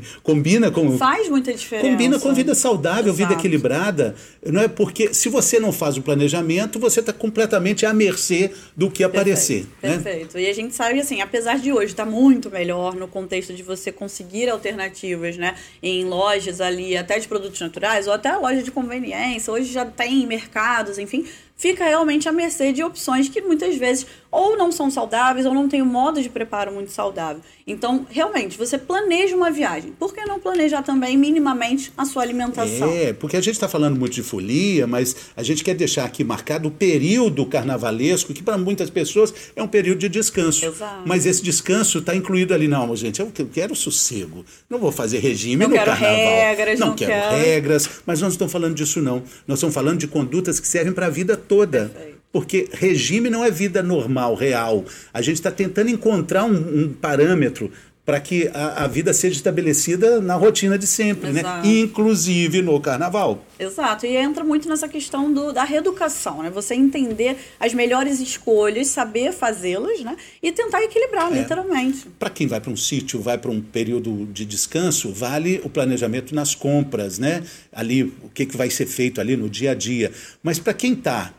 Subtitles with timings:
[0.22, 0.96] combina com.
[0.96, 1.88] Faz muita diferença.
[1.88, 3.16] Combina com vida saudável, Exato.
[3.16, 4.14] vida equilibrada.
[4.44, 8.90] Não é porque se você não faz o planejamento, você está completamente à mercê do
[8.90, 9.66] que aparecer.
[9.82, 9.98] né?
[9.98, 10.38] Perfeito.
[10.38, 13.90] E a gente sabe assim, apesar de hoje estar muito melhor no contexto de você
[13.90, 18.70] conseguir alternativas, né, em lojas ali, até de produtos naturais, ou até a loja de
[18.70, 21.24] conveniência, hoje já tem mercados, enfim,
[21.56, 25.68] fica realmente à mercê de opções que muitas vezes ou não são saudáveis ou não
[25.68, 27.40] tem um modo de preparo muito saudável.
[27.66, 29.92] Então, realmente, você planeja uma viagem.
[29.92, 32.90] Por que não planejar também minimamente a sua alimentação?
[32.90, 36.24] É, porque a gente está falando muito de folia, mas a gente quer deixar aqui
[36.24, 40.64] marcado o período carnavalesco, que para muitas pessoas é um período de descanso.
[40.66, 41.02] Exato.
[41.06, 44.44] Mas esse descanso está incluído ali, não, gente, eu eu quero sossego.
[44.68, 46.16] Não vou fazer regime Não no quero carnaval.
[46.16, 47.36] regras, não, não quero, quero.
[47.36, 49.22] regras, mas nós não estamos falando disso, não.
[49.46, 51.86] Nós estamos falando de condutas que servem para a vida toda.
[51.86, 52.14] Perfeito.
[52.32, 54.84] Porque regime não é vida normal, real.
[55.12, 57.70] A gente está tentando encontrar um, um parâmetro
[58.04, 61.40] para que a, a vida seja estabelecida na rotina de sempre, né?
[61.40, 61.66] Exato.
[61.66, 63.42] Inclusive no carnaval.
[63.58, 66.50] Exato, e entra muito nessa questão do, da reeducação, né?
[66.50, 70.16] Você entender as melhores escolhas, saber fazê-las, né?
[70.42, 71.40] E tentar equilibrar, É.
[71.40, 72.06] literalmente.
[72.18, 76.34] Para quem vai para um sítio, vai para um período de descanso, vale o planejamento
[76.34, 77.42] nas compras, né?
[77.72, 80.12] Ali, o que, que vai ser feito ali no dia a dia.
[80.42, 81.32] Mas para quem está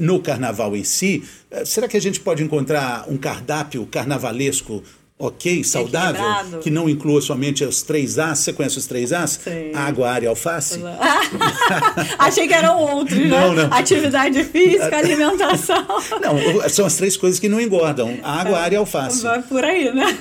[0.00, 4.82] no carnaval em si, eh, será que a gente pode encontrar um cardápio carnavalesco
[5.18, 6.58] ok, saudável, Equilibrado.
[6.58, 8.38] que não inclua somente os três As?
[8.40, 9.32] Você conhece os três As?
[9.42, 9.72] Sim.
[9.74, 10.80] Água, ar e alface?
[12.18, 13.28] Achei que eram outros, né?
[13.28, 13.72] Não, não.
[13.72, 15.86] Atividade física, alimentação.
[16.20, 19.22] Não, são as três coisas que não engordam: água, ar e alface.
[19.22, 20.16] Vai por aí, né?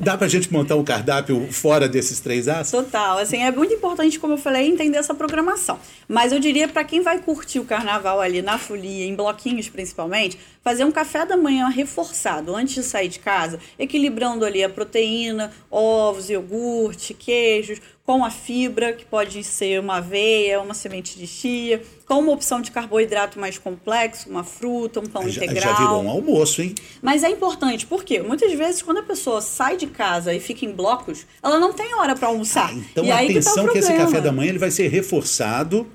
[0.00, 2.70] Dá para a gente montar um cardápio fora desses três As?
[2.70, 5.78] Total, assim, é muito importante, como eu falei, entender essa programação.
[6.08, 10.38] Mas eu diria para quem vai curtir o carnaval ali na folia, em bloquinhos principalmente,
[10.64, 15.52] fazer um café da manhã reforçado antes de sair de casa, equilibrando ali a proteína,
[15.70, 21.80] ovos, iogurte, queijos, com a fibra, que pode ser uma aveia, uma semente de chia,
[22.06, 25.74] com uma opção de carboidrato mais complexo, uma fruta, um pão Já, integral.
[25.74, 26.74] já virou um almoço, hein?
[27.00, 30.72] Mas é importante, porque muitas vezes quando a pessoa sai de casa e fica em
[30.72, 32.74] blocos, ela não tem hora para almoçar.
[32.74, 34.88] Então e aí atenção que, que, tá o esse café da manhã ele vai ser
[34.88, 35.86] reforçado.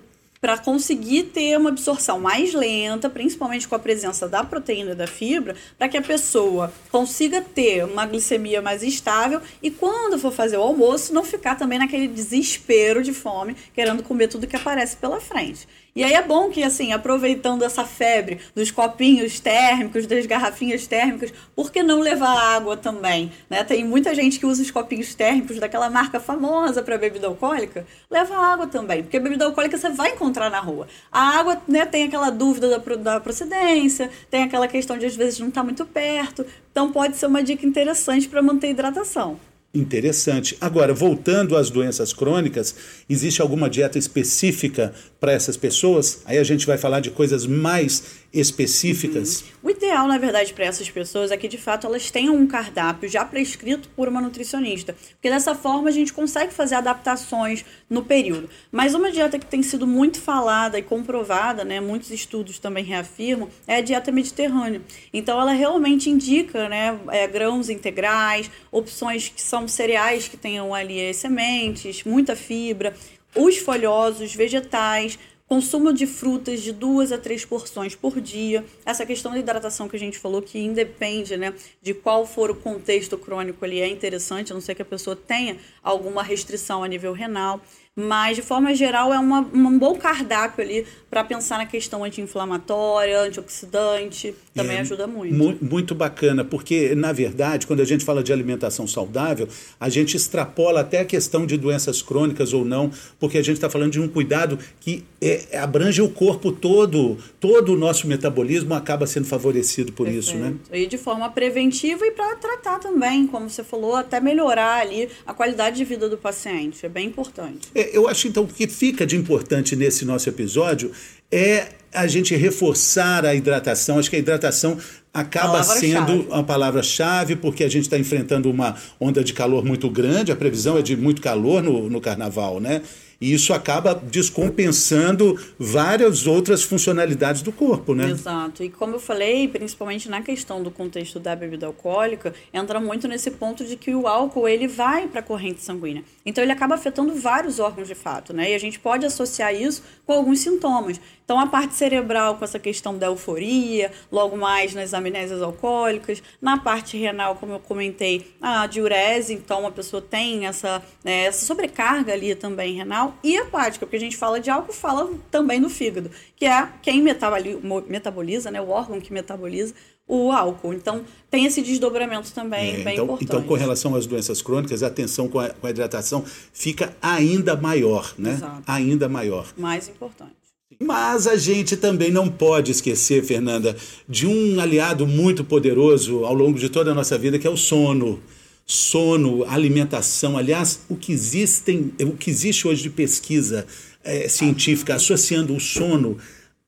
[0.46, 5.08] Para conseguir ter uma absorção mais lenta, principalmente com a presença da proteína e da
[5.08, 10.58] fibra, para que a pessoa consiga ter uma glicemia mais estável e quando for fazer
[10.58, 15.20] o almoço, não ficar também naquele desespero de fome, querendo comer tudo que aparece pela
[15.20, 15.68] frente.
[15.98, 21.32] E aí é bom que, assim, aproveitando essa febre dos copinhos térmicos, das garrafinhas térmicas,
[21.56, 23.32] por que não levar água também?
[23.50, 23.64] Né?
[23.64, 27.88] Tem muita gente que usa os copinhos térmicos daquela marca famosa para bebida alcoólica.
[28.12, 30.86] Leva água também, porque bebida alcoólica você vai encontrar na rua.
[31.10, 35.40] A água né, tem aquela dúvida da, da procedência, tem aquela questão de às vezes
[35.40, 36.46] não estar muito perto.
[36.74, 39.40] Então pode ser uma dica interessante para manter hidratação.
[39.76, 40.56] Interessante.
[40.62, 42.74] Agora, voltando às doenças crônicas,
[43.10, 46.22] existe alguma dieta específica para essas pessoas?
[46.26, 49.46] Aí a gente vai falar de coisas mais específicas.
[49.64, 53.08] O ideal, na verdade, para essas pessoas é que de fato elas tenham um cardápio
[53.08, 58.50] já prescrito por uma nutricionista, porque dessa forma a gente consegue fazer adaptações no período.
[58.72, 63.48] Mas uma dieta que tem sido muito falada e comprovada, né, muitos estudos também reafirmam,
[63.66, 64.82] é a dieta mediterrânea.
[65.14, 71.10] Então ela realmente indica, né, é, grãos integrais, opções que são cereais que tenham ali
[71.10, 72.94] as sementes, muita fibra,
[73.34, 75.18] os folhosos, vegetais,
[75.48, 78.66] Consumo de frutas de duas a três porções por dia.
[78.84, 82.56] Essa questão da hidratação que a gente falou, que independe né, de qual for o
[82.56, 86.88] contexto crônico ali, é interessante, a não ser que a pessoa tenha alguma restrição a
[86.88, 87.62] nível renal.
[87.98, 93.22] Mas, de forma geral, é uma, um bom cardápio ali para pensar na questão anti-inflamatória,
[93.22, 94.36] antioxidante.
[94.54, 95.34] Também É, ajuda muito.
[95.34, 99.48] mu- Muito bacana, porque, na verdade, quando a gente fala de alimentação saudável,
[99.80, 103.70] a gente extrapola até a questão de doenças crônicas ou não, porque a gente está
[103.70, 109.08] falando de um cuidado que é, abrange o corpo todo, todo o nosso metabolismo acaba
[109.08, 110.54] sendo favorecido por isso, né?
[110.68, 110.84] Perfeito.
[110.86, 115.34] E de forma preventiva e para tratar também, como você falou, até melhorar ali a
[115.34, 116.86] qualidade de vida do paciente.
[116.86, 117.70] É bem importante.
[117.74, 120.92] É, Eu acho então que o que fica de importante nesse nosso episódio
[121.32, 123.98] é a gente reforçar a hidratação.
[123.98, 124.78] Acho que a hidratação
[125.14, 125.88] acaba Palavra-chave.
[125.88, 130.36] sendo a palavra-chave, porque a gente está enfrentando uma onda de calor muito grande, a
[130.36, 132.82] previsão é de muito calor no, no carnaval, né?
[133.26, 138.12] E isso acaba descompensando várias outras funcionalidades do corpo, né?
[138.12, 138.62] Exato.
[138.64, 143.32] E como eu falei, principalmente na questão do contexto da bebida alcoólica, entra muito nesse
[143.32, 146.04] ponto de que o álcool ele vai para a corrente sanguínea.
[146.24, 148.52] Então ele acaba afetando vários órgãos de fato, né?
[148.52, 151.02] E a gente pode associar isso com alguns sintomas.
[151.26, 156.60] Então a parte cerebral com essa questão da euforia, logo mais nas amnésias alcoólicas, na
[156.60, 162.14] parte renal, como eu comentei, a diurese, então a pessoa tem essa, né, essa sobrecarga
[162.14, 166.10] ali também renal, e hepática, porque a gente fala de álcool, fala também do fígado,
[166.36, 169.74] que é quem metaboliza, né, o órgão que metaboliza
[170.08, 170.74] o álcool.
[170.74, 173.24] Então, tem esse desdobramento também é, bem então, importante.
[173.24, 176.24] Então, com relação às doenças crônicas, a atenção com a, com a hidratação
[176.54, 178.34] fica ainda maior, né?
[178.34, 178.64] Exato.
[178.68, 179.48] Ainda maior.
[179.58, 180.34] Mais importante.
[180.80, 183.76] Mas a gente também não pode esquecer, Fernanda,
[184.08, 187.58] de um aliado muito poderoso ao longo de toda a nossa vida, que é o
[187.58, 188.20] sono.
[188.66, 193.66] Sono, alimentação, aliás, o que existem, o que existe hoje de pesquisa
[194.04, 196.18] é, científica associando o sono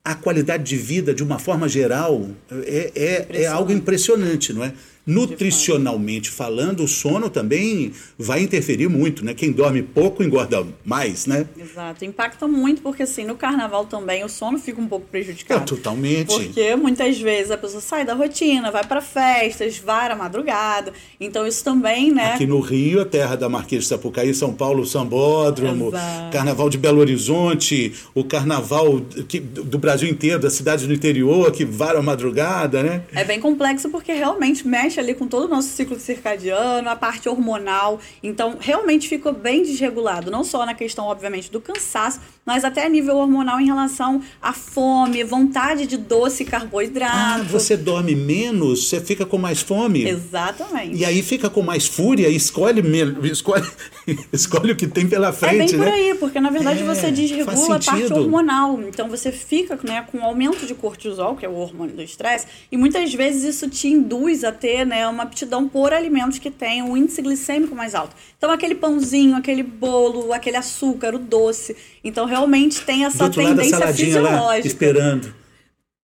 [0.04, 2.30] à qualidade de vida de uma forma geral
[2.66, 4.74] é, é, é algo impressionante, não é?
[5.08, 9.34] Nutricionalmente falando, o sono também vai interferir muito, né?
[9.34, 11.48] Quem dorme pouco engorda mais, né?
[11.58, 12.04] Exato.
[12.04, 15.62] Impacta muito, porque assim, no carnaval também o sono fica um pouco prejudicado.
[15.62, 16.36] É, totalmente.
[16.36, 20.92] Porque muitas vezes a pessoa sai da rotina, vai para festas, vai à madrugada.
[21.20, 22.34] Então isso também, né?
[22.34, 26.32] Aqui no Rio, a terra da Marquês de Sapucaí, São Paulo, Sambódromo, Exato.
[26.34, 31.64] Carnaval de Belo Horizonte, o Carnaval que, do Brasil inteiro, das cidades do interior, que
[31.64, 33.04] varam à madrugada, né?
[33.14, 37.28] É bem complexo porque realmente mexe ali com todo o nosso ciclo circadiano, a parte
[37.30, 38.00] hormonal.
[38.22, 42.90] Então, realmente ficou bem desregulado, não só na questão, obviamente, do cansaço, mas até a
[42.90, 47.42] nível hormonal em relação à fome, vontade de doce e carboidrato.
[47.42, 50.08] Ah, você dorme menos, você fica com mais fome.
[50.08, 50.96] Exatamente.
[50.96, 52.82] E aí fica com mais fúria, escolhe,
[53.30, 53.68] escolhe,
[54.32, 55.92] escolhe o que tem pela frente, é bem por né?
[55.92, 58.82] aí, porque na verdade É, você desregula a parte hormonal.
[58.82, 62.78] Então você fica né, com aumento de cortisol, que é o hormônio do estresse, e
[62.78, 66.98] muitas vezes isso te induz a ter né, uma aptidão por alimentos que têm um
[66.98, 68.16] índice glicêmico mais alto.
[68.38, 71.76] Então aquele pãozinho, aquele bolo, aquele açúcar, o doce.
[72.04, 74.68] Então realmente tem essa tendência saladinha lá, fisiológica.
[74.68, 75.34] esperando.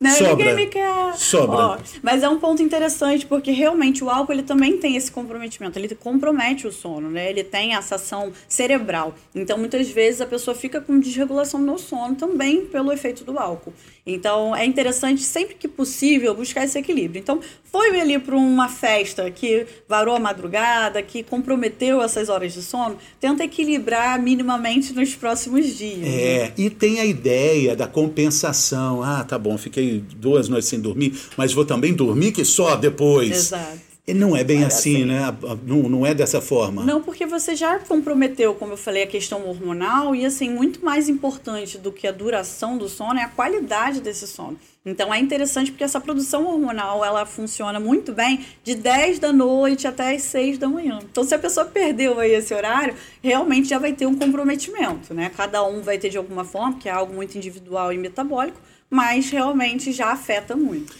[0.03, 0.09] Né?
[0.11, 1.15] Sobra.
[1.15, 1.57] Sobra.
[1.57, 5.79] Ó, mas é um ponto interessante porque realmente o álcool ele também tem esse comprometimento,
[5.79, 7.29] ele compromete o sono, né?
[7.29, 9.15] Ele tem essa ação cerebral.
[9.33, 13.73] Então muitas vezes a pessoa fica com desregulação no sono também pelo efeito do álcool.
[14.05, 17.19] Então é interessante sempre que possível buscar esse equilíbrio.
[17.19, 17.39] Então
[17.71, 22.97] foi ali para uma festa que varou a madrugada, que comprometeu essas horas de sono,
[23.19, 25.99] tenta equilibrar minimamente nos próximos dias.
[25.99, 26.07] né?
[26.07, 29.01] É, e tem a ideia da compensação.
[29.01, 33.31] Ah, tá bom, fiquei duas noites sem dormir, mas vou também dormir que só depois.
[33.31, 33.92] Exato.
[34.05, 35.05] Não é bem assim.
[35.05, 35.33] né?
[35.65, 36.83] Não, não é dessa forma.
[36.83, 41.07] Não, porque você já comprometeu, como eu falei, a questão hormonal e assim, muito mais
[41.07, 44.59] importante do que a duração do sono é a qualidade desse sono.
[44.85, 49.87] Então é interessante porque essa produção hormonal, ela funciona muito bem de 10 da noite
[49.87, 50.99] até as 6 da manhã.
[51.09, 55.31] Então se a pessoa perdeu aí esse horário, realmente já vai ter um comprometimento, né?
[55.37, 58.59] Cada um vai ter de alguma forma, que é algo muito individual e metabólico,
[58.89, 60.93] mas realmente já afeta muito.